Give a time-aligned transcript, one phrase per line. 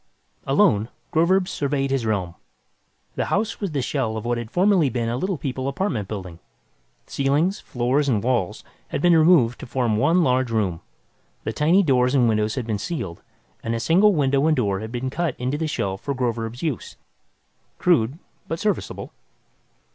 [0.47, 2.33] Alone, Groverzb surveyed his realm.
[3.13, 6.39] The house was the shell of what had formerly been a Little People apartment building.
[7.05, 10.81] Ceilings, floors and walls had been removed to form one large room.
[11.43, 13.21] The tiny doors and windows had been sealed,
[13.61, 16.95] and a single window and door had been cut into the shell for Groverzb's use.
[17.77, 19.13] Crude, but serviceable.